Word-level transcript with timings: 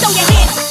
throw 0.00 0.10
your 0.12 0.20
hands. 0.30 0.67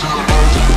to 0.00 0.06
the 0.06 0.22
mountain. 0.32 0.69